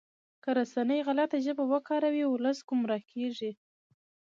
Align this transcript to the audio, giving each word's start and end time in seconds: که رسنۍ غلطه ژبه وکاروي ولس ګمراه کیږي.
که 0.43 0.49
رسنۍ 0.59 0.99
غلطه 1.07 1.37
ژبه 1.45 1.63
وکاروي 1.73 2.23
ولس 2.27 2.57
ګمراه 2.69 3.01
کیږي. 3.11 3.51